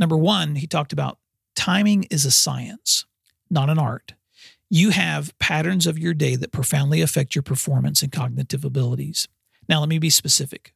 Number 0.01 0.17
one, 0.17 0.57
he 0.57 0.67
talked 0.67 0.95
about 0.95 1.19
timing 1.55 2.05
is 2.05 2.25
a 2.25 2.31
science, 2.31 3.05
not 3.51 3.69
an 3.69 3.79
art. 3.79 4.15
You 4.71 4.91
have 4.91 5.39
patterns 5.39 5.87
of 5.87 5.99
your 5.99 6.15
day 6.15 6.37
that 6.37 6.53
profoundly 6.53 7.03
affect 7.03 7.35
your 7.35 7.43
performance 7.43 8.03
and 8.03 8.11
cognitive 8.11 8.65
abilities. 8.65 9.29
Now, 9.69 9.81
let 9.81 9.91
me 9.91 9.99
be 9.99 10.11
specific. 10.11 10.73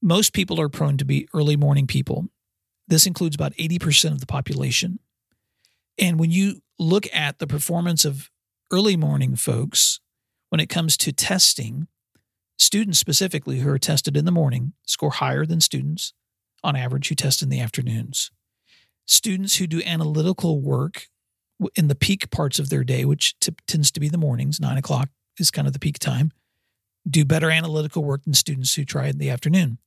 Most 0.00 0.32
people 0.32 0.60
are 0.60 0.68
prone 0.68 0.96
to 0.98 1.04
be 1.04 1.28
early 1.34 1.56
morning 1.56 1.88
people. 1.88 2.28
This 2.86 3.04
includes 3.04 3.34
about 3.34 3.54
80% 3.54 4.12
of 4.12 4.20
the 4.20 4.26
population. 4.26 5.00
And 5.98 6.20
when 6.20 6.30
you 6.30 6.62
look 6.78 7.06
at 7.12 7.40
the 7.40 7.46
performance 7.48 8.04
of 8.04 8.30
early 8.70 8.96
morning 8.96 9.34
folks, 9.34 9.98
when 10.50 10.60
it 10.60 10.68
comes 10.68 10.96
to 10.98 11.12
testing, 11.12 11.88
students 12.58 12.98
specifically 12.98 13.58
who 13.58 13.70
are 13.70 13.78
tested 13.78 14.16
in 14.16 14.24
the 14.24 14.30
morning 14.30 14.74
score 14.86 15.10
higher 15.10 15.44
than 15.44 15.60
students 15.60 16.12
on 16.62 16.76
average 16.76 17.08
who 17.08 17.14
test 17.16 17.42
in 17.42 17.48
the 17.48 17.60
afternoons. 17.60 18.30
Students 19.08 19.56
who 19.56 19.66
do 19.66 19.82
analytical 19.84 20.60
work 20.60 21.08
in 21.74 21.88
the 21.88 21.94
peak 21.94 22.30
parts 22.30 22.58
of 22.58 22.68
their 22.68 22.84
day, 22.84 23.04
which 23.04 23.38
t- 23.40 23.54
tends 23.66 23.90
to 23.90 24.00
be 24.00 24.08
the 24.08 24.18
mornings, 24.18 24.60
nine 24.60 24.76
o'clock 24.76 25.08
is 25.38 25.50
kind 25.50 25.66
of 25.66 25.72
the 25.72 25.78
peak 25.78 25.98
time, 25.98 26.30
do 27.08 27.24
better 27.24 27.50
analytical 27.50 28.04
work 28.04 28.24
than 28.24 28.34
students 28.34 28.74
who 28.74 28.84
try 28.84 29.06
in 29.06 29.18
the 29.18 29.30
afternoon, 29.30 29.78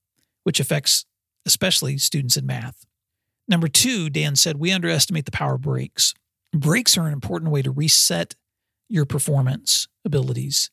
which 0.43 0.59
affects 0.59 1.05
especially 1.45 1.97
students 1.97 2.35
in 2.35 2.45
math. 2.45 2.83
Number 3.47 3.67
two, 3.67 4.09
Dan 4.09 4.35
said, 4.35 4.57
we 4.57 4.71
underestimate 4.71 5.25
the 5.25 5.31
power 5.31 5.55
of 5.55 5.61
breaks. 5.61 6.13
Breaks 6.51 6.97
are 6.97 7.05
an 7.07 7.13
important 7.13 7.51
way 7.51 7.61
to 7.61 7.71
reset 7.71 8.35
your 8.89 9.05
performance 9.05 9.87
abilities. 10.03 10.71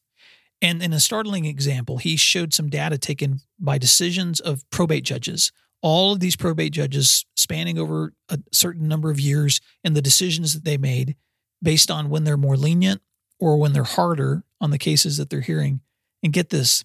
And 0.61 0.83
in 0.83 0.93
a 0.93 1.01
startling 1.01 1.45
example, 1.45 1.99
he 1.99 2.17
showed 2.17 2.53
some 2.53 2.69
data 2.69 2.99
taken 2.99 3.41
by 3.61 3.79
decisions 3.79 4.41
of 4.41 4.69
probate 4.71 5.05
judges. 5.05 5.53
All 5.83 6.13
of 6.13 6.21
these 6.21 6.37
probate 6.37 6.73
judges 6.73 7.25
spanning 7.37 7.79
over 7.79 8.13
a 8.29 8.39
certain 8.53 8.89
number 8.89 9.11
of 9.11 9.21
years 9.21 9.61
and 9.85 9.95
the 9.95 10.03
decisions 10.03 10.55
that 10.55 10.65
they 10.65 10.77
made 10.77 11.17
based 11.63 11.91
on 11.91 12.11
when 12.11 12.25
they're 12.25 12.37
more 12.37 12.57
lenient 12.57 13.01
or 13.39 13.57
when 13.57 13.73
they're 13.73 13.85
harder 13.85 14.43
on 14.61 14.71
the 14.71 14.79
cases 14.79 15.17
that 15.17 15.31
they're 15.31 15.41
hearing. 15.41 15.81
And 16.23 16.33
get 16.33 16.51
this 16.51 16.85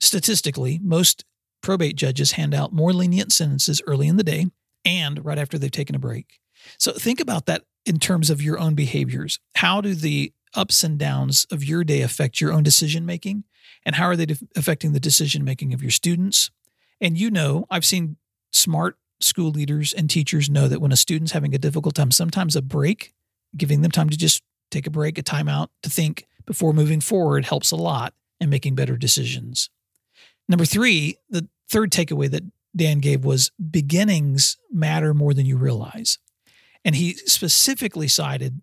statistically, 0.00 0.80
most 0.82 1.24
probate 1.62 1.96
judges 1.96 2.32
hand 2.32 2.54
out 2.54 2.72
more 2.72 2.92
lenient 2.92 3.32
sentences 3.32 3.82
early 3.86 4.08
in 4.08 4.16
the 4.16 4.24
day 4.24 4.46
and 4.84 5.24
right 5.24 5.38
after 5.38 5.58
they've 5.58 5.70
taken 5.70 5.94
a 5.94 6.00
break. 6.00 6.40
So 6.78 6.92
think 6.92 7.20
about 7.20 7.46
that 7.46 7.64
in 7.84 7.98
terms 7.98 8.30
of 8.30 8.42
your 8.42 8.58
own 8.58 8.74
behaviors. 8.74 9.38
How 9.56 9.80
do 9.80 9.94
the 9.94 10.32
ups 10.54 10.84
and 10.84 10.98
downs 10.98 11.46
of 11.50 11.64
your 11.64 11.84
day 11.84 12.02
affect 12.02 12.40
your 12.40 12.52
own 12.52 12.62
decision 12.62 13.06
making? 13.06 13.44
And 13.84 13.96
how 13.96 14.06
are 14.06 14.16
they 14.16 14.26
affecting 14.56 14.92
the 14.92 15.00
decision 15.00 15.44
making 15.44 15.72
of 15.74 15.82
your 15.82 15.90
students? 15.90 16.50
And 17.00 17.18
you 17.18 17.30
know, 17.30 17.66
I've 17.70 17.84
seen 17.84 18.16
smart 18.52 18.96
school 19.20 19.50
leaders 19.50 19.92
and 19.92 20.08
teachers 20.10 20.50
know 20.50 20.68
that 20.68 20.80
when 20.80 20.92
a 20.92 20.96
student's 20.96 21.32
having 21.32 21.54
a 21.54 21.58
difficult 21.58 21.94
time, 21.94 22.10
sometimes 22.10 22.56
a 22.56 22.62
break, 22.62 23.14
giving 23.56 23.82
them 23.82 23.90
time 23.90 24.08
to 24.08 24.16
just 24.16 24.42
take 24.70 24.86
a 24.86 24.90
break, 24.90 25.18
a 25.18 25.22
timeout 25.22 25.68
to 25.82 25.90
think 25.90 26.26
before 26.46 26.72
moving 26.72 27.00
forward 27.00 27.44
helps 27.44 27.70
a 27.70 27.76
lot 27.76 28.14
in 28.40 28.50
making 28.50 28.74
better 28.74 28.96
decisions. 28.96 29.70
Number 30.48 30.64
three, 30.64 31.16
the 31.30 31.48
third 31.70 31.90
takeaway 31.90 32.30
that 32.30 32.44
Dan 32.74 32.98
gave 32.98 33.24
was 33.24 33.50
beginnings 33.70 34.56
matter 34.70 35.14
more 35.14 35.34
than 35.34 35.46
you 35.46 35.56
realize. 35.56 36.18
And 36.84 36.96
he 36.96 37.14
specifically 37.14 38.08
cited 38.08 38.60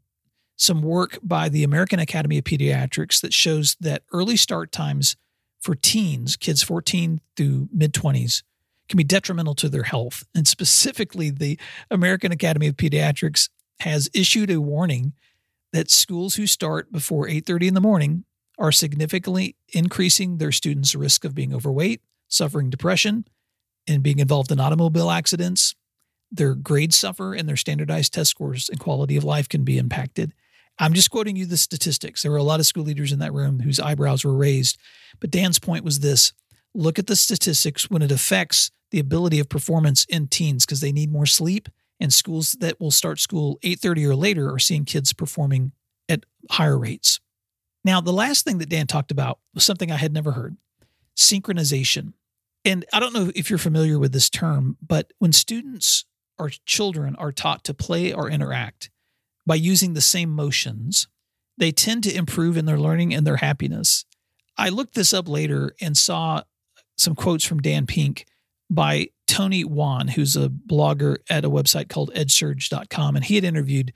some 0.58 0.82
work 0.82 1.18
by 1.24 1.48
the 1.48 1.64
American 1.64 2.00
Academy 2.00 2.38
of 2.38 2.44
Pediatrics 2.44 3.22
that 3.22 3.34
shows 3.34 3.78
that 3.80 4.04
early 4.12 4.36
start 4.36 4.72
times 4.72 5.16
for 5.62 5.74
teens, 5.74 6.36
kids 6.36 6.62
14 6.64 7.22
through 7.38 7.70
mid 7.72 7.94
20s, 7.94 8.44
can 8.90 8.98
be 8.98 9.04
detrimental 9.04 9.56
to 9.56 9.70
their 9.70 9.84
health. 9.84 10.26
And 10.36 10.48
specifically, 10.48 11.30
the 11.30 11.60
American 11.90 12.32
Academy 12.32 12.68
of 12.68 12.76
Pediatrics 12.76 13.50
has 13.80 14.10
issued 14.14 14.50
a 14.50 14.60
warning 14.60 15.14
that 15.72 15.92
schools 15.92 16.36
who 16.36 16.48
start 16.48 16.92
before 16.92 17.28
8:30 17.28 17.68
in 17.68 17.74
the 17.76 17.82
morning 17.82 18.26
are 18.58 18.72
significantly 18.72 19.56
increasing 19.70 20.38
their 20.38 20.52
students' 20.52 20.96
risk 20.96 21.24
of 21.24 21.34
being 21.34 21.54
overweight, 21.54 22.02
suffering 22.28 22.70
depression, 22.70 23.26
and 23.88 24.04
being 24.04 24.20
involved 24.20 24.52
in 24.52 24.60
automobile 24.60 25.10
accidents. 25.10 25.76
Their 26.32 26.56
grades 26.56 26.98
suffer 26.98 27.34
and 27.34 27.48
their 27.48 27.56
standardized 27.56 28.14
test 28.14 28.32
scores 28.32 28.70
and 28.70 28.80
quality 28.80 29.16
of 29.16 29.24
life 29.24 29.48
can 29.48 29.64
be 29.64 29.78
impacted. 29.78 30.34
I'm 30.78 30.94
just 30.94 31.12
quoting 31.12 31.36
you 31.36 31.46
the 31.46 31.58
statistics. 31.58 32.22
There 32.22 32.32
were 32.32 32.38
a 32.38 32.44
lot 32.44 32.60
of 32.60 32.66
school 32.66 32.84
leaders 32.84 33.12
in 33.12 33.20
that 33.20 33.34
room 33.34 33.60
whose 33.60 33.80
eyebrows 33.80 34.24
were 34.24 34.36
raised. 34.36 34.78
But 35.20 35.32
Dan's 35.32 35.60
point 35.60 35.84
was 35.84 36.00
this 36.00 36.34
look 36.74 37.00
at 37.00 37.08
the 37.08 37.16
statistics 37.16 37.90
when 37.90 38.02
it 38.02 38.12
affects 38.12 38.72
the 38.92 39.00
ability 39.00 39.40
of 39.40 39.50
performance 39.50 40.06
in 40.06 40.28
teens 40.28 40.66
because 40.66 40.82
they 40.82 40.92
need 40.92 41.12
more 41.12 41.26
sleep. 41.26 41.70
And 42.00 42.14
schools 42.14 42.56
that 42.60 42.80
will 42.80 42.92
start 42.92 43.20
school 43.20 43.60
8:30 43.62 44.06
or 44.06 44.16
later 44.16 44.54
are 44.54 44.60
seeing 44.60 44.86
kids 44.86 45.12
performing 45.14 45.74
at 46.08 46.26
higher 46.50 46.78
rates. 46.78 47.20
Now, 47.84 48.02
the 48.02 48.14
last 48.14 48.46
thing 48.46 48.58
that 48.60 48.70
Dan 48.70 48.88
talked 48.88 49.12
about 49.12 49.40
was 49.54 49.64
something 49.64 49.92
I 49.92 49.98
had 49.98 50.14
never 50.14 50.32
heard 50.34 50.58
synchronization. 51.16 52.14
And 52.64 52.86
I 52.94 53.00
don't 53.00 53.14
know 53.14 53.32
if 53.36 53.50
you're 53.50 53.60
familiar 53.60 54.00
with 54.00 54.14
this 54.14 54.30
term, 54.30 54.78
but 54.86 55.12
when 55.20 55.34
students 55.34 56.06
or 56.38 56.50
children 56.66 57.16
are 57.16 57.32
taught 57.32 57.64
to 57.66 57.74
play 57.74 58.14
or 58.14 58.30
interact, 58.30 58.90
by 59.46 59.56
using 59.56 59.94
the 59.94 60.02
same 60.02 60.30
motions, 60.30 61.08
they 61.58 61.72
tend 61.72 62.04
to 62.04 62.16
improve 62.16 62.56
in 62.56 62.66
their 62.66 62.80
learning 62.80 63.14
and 63.14 63.26
their 63.26 63.38
happiness. 63.38 64.06
I 64.58 64.70
looked 64.70 64.96
this 64.96 65.14
up 65.14 65.28
later 65.28 65.74
and 65.82 65.98
saw 65.98 66.44
some 66.98 67.16
quotes 67.16 67.44
from 67.44 67.62
Dan 67.62 67.86
Pink 67.86 68.26
by 68.70 69.08
Tony 69.28 69.64
Wan, 69.64 70.10
who's 70.10 70.36
a 70.36 70.50
blogger 70.50 71.18
at 71.30 71.46
a 71.46 71.50
website 71.50 71.90
called 71.90 72.12
edsurge.com. 72.14 73.16
And 73.16 73.26
he 73.26 73.36
had 73.36 73.44
interviewed 73.44 73.94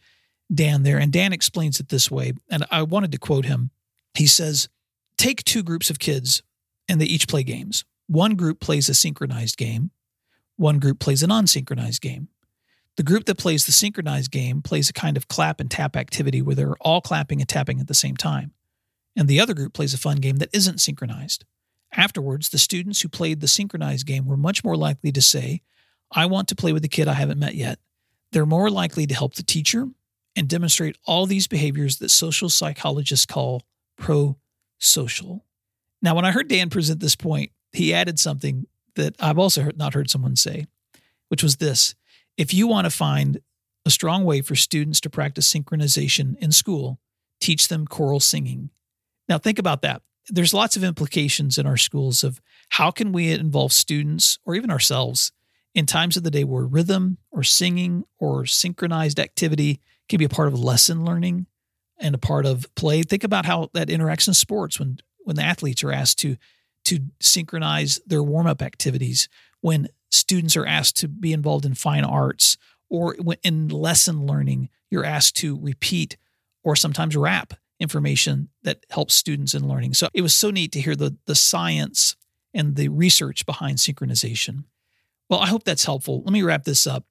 Dan 0.54 0.84
there. 0.84 0.98
And 0.98 1.12
Dan 1.12 1.34
explains 1.34 1.80
it 1.80 1.90
this 1.90 2.10
way. 2.10 2.34
And 2.50 2.66
I 2.72 2.84
wanted 2.84 3.12
to 3.12 3.18
quote 3.18 3.46
him. 3.46 3.72
He 4.16 4.28
says, 4.28 4.70
Take 5.18 5.44
two 5.44 5.64
groups 5.64 5.90
of 5.90 6.00
kids 6.00 6.44
and 6.88 7.00
they 7.00 7.06
each 7.06 7.28
play 7.28 7.44
games. 7.44 7.86
One 8.08 8.36
group 8.36 8.60
plays 8.60 8.90
a 8.90 8.94
synchronized 8.94 9.58
game, 9.58 9.92
one 10.58 10.80
group 10.80 11.00
plays 11.00 11.24
a 11.24 11.28
non 11.28 11.48
synchronized 11.48 12.02
game. 12.02 12.30
The 12.96 13.04
group 13.04 13.26
that 13.26 13.40
plays 13.40 13.66
the 13.66 13.72
synchronized 13.72 14.30
game 14.30 14.62
plays 14.62 14.90
a 14.90 14.94
kind 14.94 15.18
of 15.18 15.28
clap 15.28 15.60
and 15.60 15.70
tap 15.70 15.96
activity 15.96 16.44
where 16.44 16.56
they're 16.56 16.76
all 16.80 17.02
clapping 17.02 17.40
and 17.40 17.50
tapping 17.50 17.80
at 17.80 17.88
the 17.88 17.96
same 17.96 18.16
time. 18.16 18.54
And 19.16 19.28
the 19.28 19.40
other 19.40 19.56
group 19.56 19.74
plays 19.74 19.96
a 19.96 19.98
fun 19.98 20.18
game 20.18 20.38
that 20.38 20.50
isn't 20.54 20.80
synchronized. 20.80 21.44
Afterwards, 21.96 22.50
the 22.50 22.58
students 22.58 23.02
who 23.02 23.10
played 23.10 23.40
the 23.40 23.48
synchronized 23.48 24.06
game 24.06 24.26
were 24.26 24.38
much 24.38 24.64
more 24.64 24.76
likely 24.76 25.12
to 25.12 25.22
say, 25.22 25.62
I 26.12 26.26
want 26.26 26.48
to 26.50 26.56
play 26.56 26.74
with 26.74 26.82
the 26.82 26.88
kid 26.90 27.08
I 27.08 27.14
haven't 27.14 27.40
met 27.40 27.56
yet. 27.56 27.80
They're 28.32 28.46
more 28.46 28.70
likely 28.70 29.06
to 29.08 29.14
help 29.14 29.36
the 29.36 29.44
teacher 29.44 29.88
and 30.36 30.48
demonstrate 30.48 30.98
all 31.06 31.26
these 31.26 31.48
behaviors 31.48 31.98
that 31.98 32.10
social 32.10 32.50
psychologists 32.50 33.26
call 33.26 33.62
pro 33.96 34.38
social. 34.80 35.46
Now, 36.02 36.16
when 36.16 36.26
I 36.26 36.32
heard 36.32 36.48
Dan 36.48 36.70
present 36.70 37.00
this 37.00 37.16
point, 37.16 37.52
he 37.72 37.94
added 37.94 38.20
something 38.20 38.66
that 38.96 39.16
I've 39.20 39.40
also 39.40 39.62
heard, 39.62 39.78
not 39.78 39.94
heard 39.94 40.10
someone 40.10 40.36
say, 40.36 40.66
which 41.30 41.44
was 41.44 41.58
this 41.58 41.96
if 42.38 42.54
you 42.54 42.68
want 42.68 42.86
to 42.86 42.92
find 42.92 43.40
a 43.86 43.92
strong 43.92 44.24
way 44.24 44.42
for 44.42 44.56
students 44.56 45.00
to 45.02 45.10
practice 45.10 45.52
synchronization 45.52 46.38
in 46.40 46.52
school, 46.52 47.00
teach 47.40 47.68
them 47.68 47.86
choral 47.86 48.20
singing. 48.20 48.70
Now, 49.30 49.38
think 49.38 49.60
about 49.60 49.82
that. 49.84 50.02
There's 50.30 50.54
lots 50.54 50.78
of 50.78 50.84
implications 50.84 51.58
in 51.58 51.66
our 51.66 51.78
schools 51.78 52.24
of 52.24 52.42
how 52.70 52.92
can 52.92 53.12
we 53.12 53.32
involve 53.32 53.74
students 53.74 54.40
or 54.46 54.56
even 54.56 54.72
ourselves 54.72 55.32
in 55.76 55.86
times 55.86 56.16
of 56.16 56.24
the 56.24 56.32
day 56.32 56.44
where 56.44 56.66
rhythm 56.66 57.18
or 57.32 57.44
singing 57.44 58.04
or 58.20 58.46
synchronized 58.46 59.20
activity 59.20 59.80
can 60.08 60.20
be 60.20 60.26
a 60.26 60.30
part 60.30 60.48
of 60.48 60.60
lesson 60.60 61.04
learning 61.04 61.48
and 62.00 62.16
a 62.16 62.20
part 62.20 62.46
of 62.46 62.66
play. 62.76 63.04
Think 63.04 63.24
about 63.24 63.46
how 63.46 63.70
that 63.74 63.88
interacts 63.88 64.28
in 64.28 64.34
sports 64.34 64.80
when 64.80 64.98
when 65.26 65.36
the 65.38 65.44
athletes 65.44 65.84
are 65.84 65.92
asked 65.92 66.20
to 66.20 66.38
to 66.86 67.00
synchronize 67.22 68.02
their 68.06 68.22
warm-up 68.22 68.62
activities, 68.62 69.30
when 69.62 69.88
students 70.12 70.58
are 70.58 70.66
asked 70.66 70.98
to 70.98 71.08
be 71.08 71.32
involved 71.32 71.66
in 71.66 71.74
fine 71.74 72.04
arts 72.04 72.58
or 72.90 73.16
in 73.42 73.70
lesson 73.70 74.26
learning, 74.26 74.70
you're 74.92 75.06
asked 75.06 75.38
to 75.38 75.58
repeat 75.62 76.18
or 76.62 76.76
sometimes 76.76 77.16
rap 77.16 77.54
information 77.80 78.50
that 78.64 78.86
helps 78.90 79.14
students 79.14 79.54
in 79.54 79.68
learning. 79.68 79.94
So 79.94 80.08
it 80.14 80.22
was 80.22 80.36
so 80.36 80.52
neat 80.52 80.72
to 80.74 80.82
hear 80.82 80.96
the, 80.96 81.16
the 81.26 81.36
science 81.36 82.16
and 82.54 82.76
the 82.76 82.90
research 82.90 83.46
behind 83.46 83.78
synchronization. 83.78 84.66
Well, 85.30 85.40
I 85.40 85.48
hope 85.48 85.64
that's 85.64 85.86
helpful. 85.86 86.22
Let 86.24 86.34
me 86.34 86.44
wrap 86.44 86.64
this 86.64 86.86
up. 86.86 87.06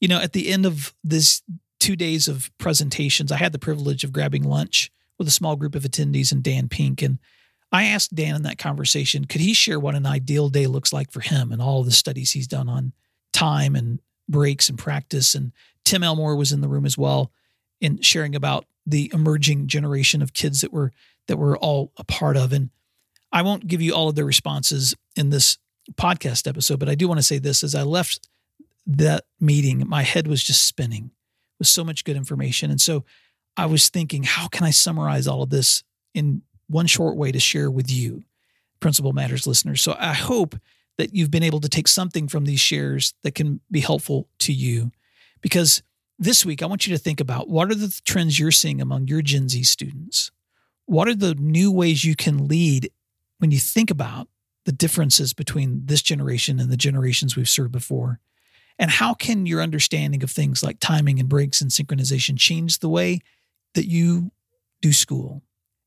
You 0.00 0.08
know, 0.08 0.20
at 0.20 0.32
the 0.32 0.48
end 0.48 0.66
of 0.66 0.94
this 1.04 1.42
two 1.78 1.96
days 1.96 2.28
of 2.28 2.50
presentations, 2.58 3.30
I 3.30 3.36
had 3.36 3.52
the 3.52 3.58
privilege 3.58 4.04
of 4.04 4.12
grabbing 4.12 4.42
lunch 4.42 4.90
with 5.18 5.28
a 5.28 5.32
small 5.32 5.56
group 5.56 5.74
of 5.74 5.84
attendees 5.84 6.32
and 6.32 6.42
Dan 6.42 6.68
Pink. 6.68 7.02
And 7.02 7.18
I 7.70 7.84
asked 7.84 8.14
Dan 8.14 8.34
in 8.34 8.42
that 8.42 8.58
conversation, 8.58 9.26
could 9.26 9.40
he 9.40 9.54
share 9.54 9.78
what 9.78 9.94
an 9.94 10.06
ideal 10.06 10.48
day 10.48 10.66
looks 10.66 10.92
like 10.92 11.12
for 11.12 11.20
him 11.20 11.52
and 11.52 11.62
all 11.62 11.84
the 11.84 11.92
studies 11.92 12.32
he's 12.32 12.48
done 12.48 12.68
on 12.68 12.92
time 13.32 13.74
and 13.76 14.00
breaks 14.28 14.68
and 14.68 14.78
practice. 14.78 15.34
And 15.34 15.52
Tim 15.84 16.02
Elmore 16.02 16.36
was 16.36 16.52
in 16.52 16.60
the 16.60 16.68
room 16.68 16.86
as 16.86 16.98
well 16.98 17.32
in 17.82 18.00
sharing 18.00 18.34
about 18.34 18.64
the 18.86 19.10
emerging 19.12 19.66
generation 19.66 20.22
of 20.22 20.32
kids 20.32 20.62
that 20.62 20.72
were 20.72 20.92
that 21.28 21.36
we're 21.36 21.58
all 21.58 21.92
a 21.98 22.04
part 22.04 22.36
of. 22.36 22.52
And 22.52 22.70
I 23.30 23.42
won't 23.42 23.66
give 23.66 23.82
you 23.82 23.94
all 23.94 24.08
of 24.08 24.14
their 24.14 24.24
responses 24.24 24.94
in 25.16 25.30
this 25.30 25.58
podcast 25.94 26.48
episode, 26.48 26.78
but 26.78 26.88
I 26.88 26.94
do 26.94 27.08
want 27.08 27.18
to 27.18 27.24
say 27.24 27.38
this 27.38 27.62
as 27.62 27.74
I 27.74 27.82
left 27.82 28.28
that 28.86 29.24
meeting, 29.40 29.86
my 29.86 30.02
head 30.02 30.26
was 30.26 30.42
just 30.42 30.66
spinning 30.66 31.10
with 31.58 31.68
so 31.68 31.84
much 31.84 32.04
good 32.04 32.16
information. 32.16 32.70
And 32.70 32.80
so 32.80 33.04
I 33.56 33.66
was 33.66 33.88
thinking, 33.88 34.22
how 34.24 34.48
can 34.48 34.64
I 34.64 34.70
summarize 34.70 35.26
all 35.26 35.42
of 35.42 35.50
this 35.50 35.82
in 36.14 36.42
one 36.68 36.86
short 36.86 37.16
way 37.16 37.30
to 37.32 37.38
share 37.38 37.70
with 37.70 37.90
you, 37.90 38.24
Principal 38.80 39.12
Matters 39.12 39.46
listeners? 39.46 39.82
So 39.82 39.96
I 39.98 40.14
hope 40.14 40.56
that 40.98 41.14
you've 41.14 41.30
been 41.30 41.42
able 41.42 41.60
to 41.60 41.68
take 41.68 41.88
something 41.88 42.28
from 42.28 42.44
these 42.44 42.60
shares 42.60 43.14
that 43.22 43.34
can 43.34 43.60
be 43.70 43.80
helpful 43.80 44.28
to 44.40 44.52
you. 44.52 44.90
Because 45.40 45.82
this 46.22 46.46
week, 46.46 46.62
I 46.62 46.66
want 46.66 46.86
you 46.86 46.96
to 46.96 47.02
think 47.02 47.20
about 47.20 47.48
what 47.48 47.70
are 47.70 47.74
the 47.74 48.00
trends 48.04 48.38
you're 48.38 48.50
seeing 48.50 48.80
among 48.80 49.08
your 49.08 49.22
Gen 49.22 49.48
Z 49.48 49.62
students? 49.64 50.30
What 50.86 51.08
are 51.08 51.14
the 51.14 51.34
new 51.34 51.72
ways 51.72 52.04
you 52.04 52.14
can 52.14 52.46
lead 52.46 52.90
when 53.38 53.50
you 53.50 53.58
think 53.58 53.90
about 53.90 54.28
the 54.64 54.72
differences 54.72 55.32
between 55.32 55.82
this 55.86 56.00
generation 56.00 56.60
and 56.60 56.70
the 56.70 56.76
generations 56.76 57.36
we've 57.36 57.48
served 57.48 57.72
before? 57.72 58.20
And 58.78 58.90
how 58.90 59.14
can 59.14 59.46
your 59.46 59.60
understanding 59.60 60.22
of 60.22 60.30
things 60.30 60.62
like 60.62 60.78
timing 60.80 61.18
and 61.18 61.28
breaks 61.28 61.60
and 61.60 61.70
synchronization 61.70 62.38
change 62.38 62.78
the 62.78 62.88
way 62.88 63.20
that 63.74 63.86
you 63.86 64.30
do 64.80 64.92
school? 64.92 65.42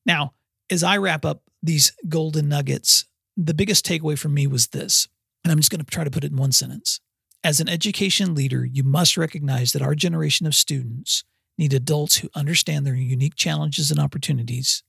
Now, 0.06 0.34
as 0.70 0.84
I 0.84 0.98
wrap 0.98 1.25
up 1.25 1.44
these 1.63 1.94
golden 2.10 2.50
nuggets, 2.50 3.06
the 3.38 3.54
biggest 3.54 3.86
takeaway 3.86 4.18
for 4.18 4.30
me 4.30 4.48
was 4.48 4.68
this, 4.68 5.08
and 5.44 5.51
I'm 5.51 5.60
just 5.60 5.72
going 5.72 5.84
to 5.84 5.89
try 5.89 6.04
to 6.04 6.12
put 6.12 6.24
it 6.24 6.32
in 6.32 6.38
one 6.38 6.51
sentence. 6.51 7.00
As 7.46 7.60
an 7.60 7.70
education 7.70 8.34
leader, 8.34 8.66
you 8.66 8.84
must 8.84 9.18
recognize 9.18 9.72
that 9.74 9.84
our 9.84 9.94
generation 9.94 10.48
of 10.48 10.56
students 10.56 11.24
need 11.60 11.74
adults 11.74 12.18
who 12.18 12.30
understand 12.34 12.88
their 12.88 12.96
unique 12.96 13.36
challenges 13.36 13.92
and 13.92 14.00
opportunities, 14.00 14.82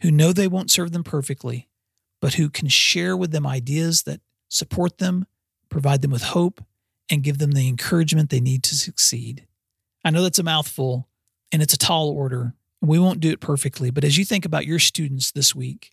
who 0.00 0.10
know 0.10 0.32
they 0.32 0.48
won't 0.48 0.70
serve 0.70 0.92
them 0.92 1.04
perfectly, 1.04 1.68
but 2.18 2.32
who 2.32 2.48
can 2.48 2.68
share 2.68 3.14
with 3.14 3.30
them 3.30 3.46
ideas 3.46 4.04
that 4.04 4.22
support 4.48 4.96
them, 4.96 5.26
provide 5.68 6.00
them 6.00 6.10
with 6.10 6.22
hope, 6.22 6.64
and 7.10 7.22
give 7.22 7.36
them 7.36 7.52
the 7.52 7.68
encouragement 7.68 8.30
they 8.30 8.40
need 8.40 8.62
to 8.62 8.74
succeed. 8.74 9.46
I 10.02 10.08
know 10.08 10.22
that's 10.22 10.38
a 10.38 10.42
mouthful 10.42 11.10
and 11.52 11.60
it's 11.60 11.74
a 11.74 11.78
tall 11.78 12.08
order, 12.08 12.54
and 12.80 12.90
we 12.90 12.98
won't 12.98 13.20
do 13.20 13.30
it 13.30 13.40
perfectly, 13.40 13.90
but 13.90 14.02
as 14.02 14.16
you 14.16 14.24
think 14.24 14.46
about 14.46 14.64
your 14.64 14.78
students 14.78 15.30
this 15.30 15.54
week, 15.54 15.90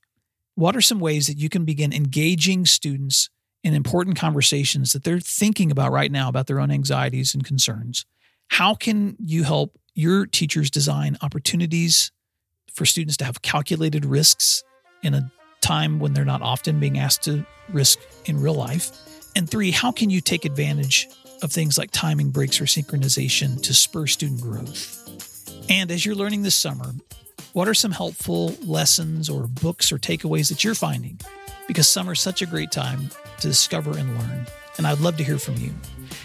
what 0.55 0.77
are 0.77 0.81
some 0.81 1.01
ways 1.01 1.27
that 1.27 1.39
you 1.39 1.49
can 1.49 1.65
begin 1.65 1.91
engaging 1.91 2.65
students 2.65 3.29
in 3.63 3.73
important 3.73 4.17
conversations 4.17 4.93
that 4.93 5.03
they're 5.03 5.19
thinking 5.19 5.71
about 5.71 5.91
right 5.91 6.11
now 6.11 6.29
about 6.29 6.47
their 6.47 6.59
own 6.59 6.71
anxieties 6.71 7.33
and 7.33 7.43
concerns? 7.43 8.05
How 8.49 8.73
can 8.73 9.15
you 9.19 9.43
help 9.43 9.77
your 9.93 10.25
teachers 10.25 10.71
design 10.71 11.17
opportunities 11.21 12.11
for 12.73 12.85
students 12.85 13.17
to 13.17 13.25
have 13.25 13.41
calculated 13.41 14.05
risks 14.05 14.63
in 15.03 15.13
a 15.13 15.31
time 15.61 15.99
when 15.99 16.13
they're 16.13 16.25
not 16.25 16.41
often 16.41 16.79
being 16.79 16.97
asked 16.97 17.23
to 17.23 17.45
risk 17.71 17.99
in 18.25 18.41
real 18.41 18.53
life? 18.53 18.91
And 19.35 19.49
three, 19.49 19.71
how 19.71 19.91
can 19.91 20.09
you 20.09 20.21
take 20.21 20.45
advantage 20.45 21.07
of 21.41 21.51
things 21.51 21.77
like 21.77 21.91
timing 21.91 22.31
breaks 22.31 22.59
or 22.59 22.65
synchronization 22.65 23.61
to 23.63 23.73
spur 23.73 24.07
student 24.07 24.41
growth? 24.41 24.95
And 25.69 25.91
as 25.91 26.05
you're 26.05 26.15
learning 26.15 26.41
this 26.41 26.55
summer, 26.55 26.93
what 27.53 27.67
are 27.67 27.73
some 27.73 27.91
helpful 27.91 28.55
lessons 28.63 29.29
or 29.29 29.47
books 29.47 29.91
or 29.91 29.97
takeaways 29.97 30.49
that 30.49 30.63
you're 30.63 30.75
finding? 30.75 31.19
Because 31.67 31.87
summer 31.87 32.13
is 32.13 32.19
such 32.19 32.41
a 32.41 32.45
great 32.45 32.71
time 32.71 33.09
to 33.39 33.47
discover 33.47 33.97
and 33.97 34.17
learn. 34.17 34.45
And 34.77 34.87
I'd 34.87 34.99
love 34.99 35.17
to 35.17 35.23
hear 35.23 35.37
from 35.37 35.55
you. 35.55 35.73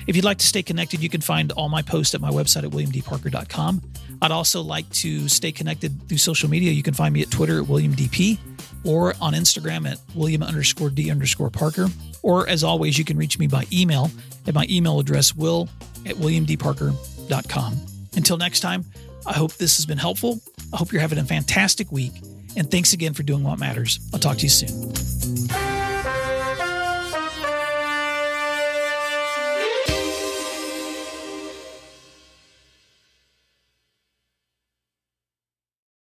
If 0.07 0.17
you'd 0.17 0.25
like 0.25 0.39
to 0.39 0.47
stay 0.47 0.63
connected, 0.63 1.03
you 1.03 1.09
can 1.09 1.21
find 1.21 1.51
all 1.53 1.69
my 1.69 1.83
posts 1.83 2.15
at 2.15 2.21
my 2.21 2.31
website 2.31 2.65
at 2.65 2.71
williamdparker.com. 2.71 3.83
I'd 4.23 4.31
also 4.31 4.63
like 4.63 4.89
to 4.91 5.29
stay 5.29 5.51
connected 5.51 6.09
through 6.09 6.19
social 6.19 6.49
media. 6.49 6.71
You 6.73 6.83
can 6.83 6.95
find 6.95 7.13
me 7.13 7.23
at 7.23 7.31
Twitter 7.31 7.61
at 7.61 7.67
WilliamDP 7.67 8.39
or 8.85 9.15
on 9.21 9.33
Instagram 9.33 9.91
at 9.91 9.99
William 10.15 10.43
underscore 10.43 10.91
D 10.91 11.11
underscore 11.11 11.51
Parker. 11.51 11.89
Or 12.23 12.49
as 12.49 12.65
always, 12.65 12.99
you 12.99 13.05
can 13.05 13.17
reach 13.17 13.39
me 13.39 13.47
by 13.47 13.65
email 13.73 14.11
at 14.47 14.55
my 14.55 14.67
email 14.71 15.01
address, 15.01 15.35
will 15.35 15.69
at 16.07 16.15
williamdparker.com. 16.17 17.77
Until 18.17 18.37
next 18.37 18.61
time, 18.61 18.85
I 19.27 19.33
hope 19.33 19.55
this 19.55 19.77
has 19.77 19.87
been 19.87 19.99
helpful. 19.99 20.41
I 20.75 20.77
hope 20.77 20.93
you're 20.93 21.01
having 21.01 21.19
a 21.19 21.25
fantastic 21.25 21.93
week. 21.93 22.13
And 22.57 22.69
thanks 22.69 22.93
again 22.93 23.15
for 23.15 23.23
doing 23.23 23.45
what 23.45 23.61
matters. 23.61 24.01
I'll 24.13 24.19
talk 24.19 24.39
to 24.39 24.43
you 24.43 24.49
soon. 24.49 24.93